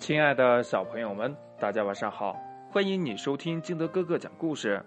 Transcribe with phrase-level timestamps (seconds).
[0.00, 2.34] 亲爱的小朋友们，大家晚上好！
[2.70, 4.82] 欢迎你收听金德哥哥讲故事。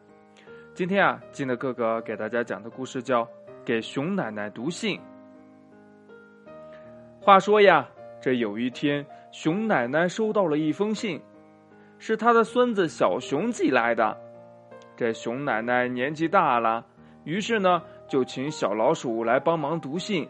[0.73, 3.23] 今天啊，金德哥哥给大家讲的故事叫
[3.63, 4.97] 《给熊奶奶读信》。
[7.21, 7.87] 话说呀，
[8.19, 11.21] 这有一天，熊奶奶收到了一封信，
[11.99, 14.17] 是她的孙子小熊寄来的。
[14.97, 16.83] 这熊奶奶年纪大了，
[17.23, 20.27] 于是呢，就请小老鼠来帮忙读信。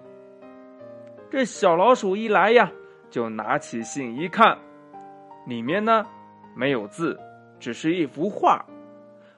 [1.31, 2.69] 这小老鼠一来呀，
[3.09, 4.59] 就拿起信一看。
[5.45, 6.05] 里面呢，
[6.55, 7.19] 没有字，
[7.59, 8.65] 只是一幅画，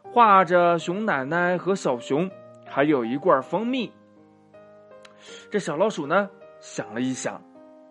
[0.03, 2.29] 画着熊奶奶和小熊，
[2.67, 3.91] 还有一罐蜂蜜。
[5.49, 7.41] 这小老鼠呢，想了一想，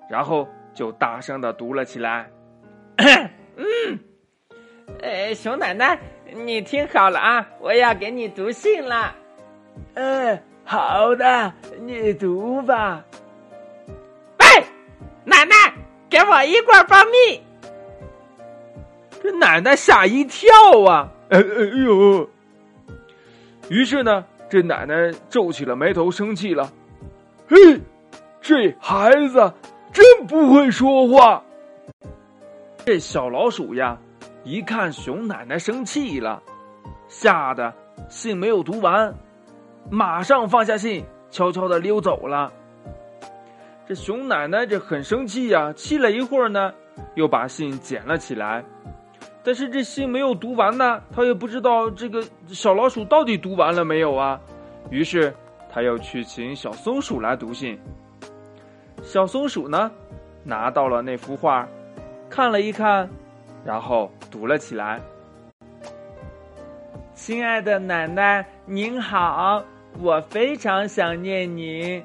[0.09, 2.31] 然后就大声的读了起来
[3.57, 3.99] ：“嗯，
[5.03, 5.99] 呃，熊奶奶，
[6.33, 9.15] 你听好了啊，我要给你读信了。
[9.95, 13.05] 嗯，好的，你读吧。
[14.39, 14.65] 喂，
[15.25, 15.55] 奶奶，
[16.09, 17.43] 给我一罐蜂蜜。”
[19.25, 20.51] 这奶奶吓一跳
[20.87, 21.09] 啊！
[21.31, 22.29] 哎哎呦！
[23.71, 24.95] 于是呢，这奶奶
[25.31, 26.71] 皱起了眉头，生气了。
[27.49, 27.57] 嘿，
[28.43, 29.51] 这孩子
[29.95, 31.43] 真不会说话。
[32.85, 33.97] 这小老鼠呀，
[34.43, 36.43] 一看熊奶奶生气了，
[37.09, 37.73] 吓得
[38.11, 39.15] 信没有读完，
[39.89, 42.53] 马上放下信，悄悄的溜走了。
[43.89, 46.75] 这熊奶奶这很生气呀，气了一会儿呢，
[47.15, 48.63] 又把信捡了起来。
[49.45, 54.41] 但是这信没有读完呢，他也不知道这个小老鼠到底读完了没有啊。
[54.91, 55.35] 于是
[55.71, 57.79] 他又去请小松鼠来读信。
[59.03, 59.91] 小松鼠呢，
[60.43, 61.69] 拿到了那幅画，
[62.31, 63.07] 看了一看，
[63.67, 64.99] 然后读了起来
[67.13, 69.63] ：“亲爱的奶奶，您好，
[70.01, 72.03] 我非常想念您。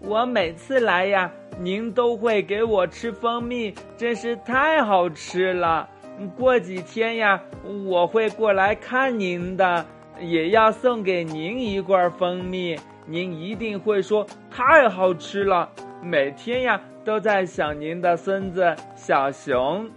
[0.00, 1.30] 我每次来呀，
[1.60, 5.88] 您都会给我吃蜂蜜，真是太好吃了。”
[6.28, 7.40] 过几天呀，
[7.86, 9.84] 我会过来看您的，
[10.20, 12.78] 也要送给您一罐蜂蜜。
[13.06, 15.68] 您一定会说太好吃了，
[16.02, 19.88] 每天呀都在想您的孙子小熊。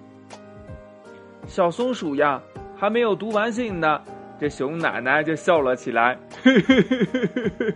[1.46, 2.42] 小松鼠呀，
[2.76, 4.02] 还没有读完信呢，
[4.40, 7.72] 这熊奶奶就笑了起来，嘿嘿嘿嘿嘿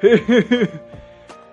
[0.00, 0.91] 嘿嘿嘿嘿。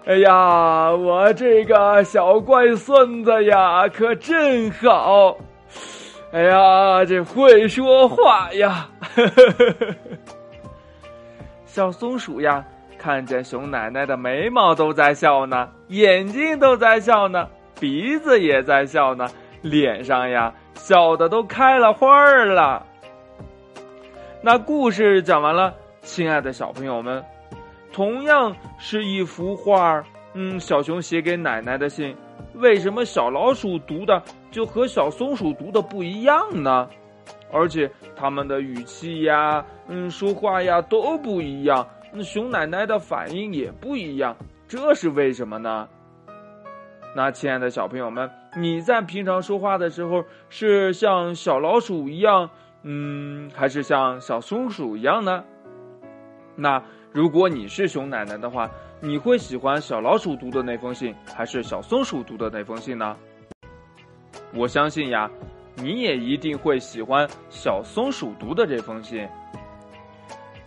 [0.09, 5.37] 哎呀，我这个小乖孙子呀，可真好！
[6.33, 8.89] 哎呀，这会说话呀！
[11.63, 12.65] 小松鼠呀，
[12.97, 17.47] 看见熊奶奶的眉毛都在笑呢，眼睛都在笑呢，
[17.79, 19.27] 鼻子也在笑呢，
[19.61, 22.83] 脸上呀笑的都开了花儿了。
[24.41, 25.71] 那故事讲完了，
[26.01, 27.23] 亲爱的小朋友们。
[27.91, 32.16] 同样是一幅画嗯，小熊写给奶奶的信，
[32.53, 36.88] 为什么小老鼠读的就和小松鼠读的不一样呢？
[37.51, 44.35] 而且他们的语气呀，嗯，说话呀都不一样，那熊奶奶的反应也不一样，
[44.67, 45.88] 这是为什么呢？
[47.16, 52.51] 那亲爱的小朋友们，你在平常说话的时候是像小老鼠一样，
[52.83, 55.44] 嗯，还是像小松鼠一样呢？
[56.56, 56.83] 那？
[57.11, 58.69] 如果你是熊奶奶的话，
[59.01, 63.17] 你会喜欢小老鼠读的那封信，还是小松鼠读的那封信呢？
[64.53, 65.29] 我相信呀，
[65.75, 69.27] 你也一定会喜欢小松鼠读的这封信。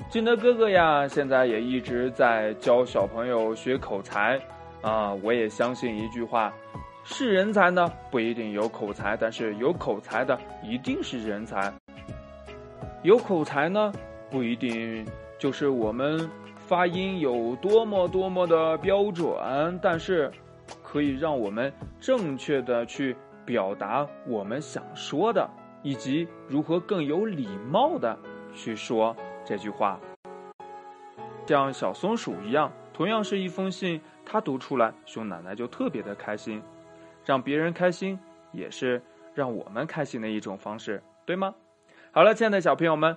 [0.08, 4.36] 金德哥哥呀，现在也一直在教小朋友学口才
[4.82, 5.14] 啊。
[5.22, 6.52] 我也相信一句话：
[7.04, 11.72] 是人才呢，不一定有口才，但是有口才的一定是人才。
[13.04, 13.92] 有口才呢，
[14.28, 15.06] 不一定。
[15.42, 19.26] 就是我们发音有多么多么的标准，
[19.82, 20.30] 但是
[20.84, 25.50] 可以让我们正确的去表达我们想说的，
[25.82, 28.16] 以及如何更有礼貌的
[28.54, 29.98] 去说这句话。
[31.44, 36.62] 像小松鼠一样，同样是一封信，它读出来，熊奶奶就特别的开心。
[37.24, 38.16] 让别人开心，
[38.52, 39.02] 也是
[39.34, 41.52] 让我们开心的一种方式，对吗？
[42.12, 43.16] 好了，亲爱的小朋友们。